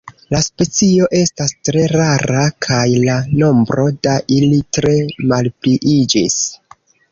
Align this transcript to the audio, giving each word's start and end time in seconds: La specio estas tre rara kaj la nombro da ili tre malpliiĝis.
La 0.33 0.37
specio 0.43 1.09
estas 1.19 1.53
tre 1.69 1.83
rara 1.91 2.45
kaj 2.67 2.81
la 3.05 3.19
nombro 3.43 3.85
da 4.09 4.17
ili 4.39 4.61
tre 4.79 4.97
malpliiĝis. 5.35 6.43